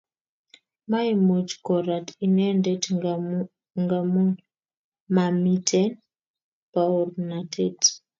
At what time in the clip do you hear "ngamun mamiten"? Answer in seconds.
3.83-5.91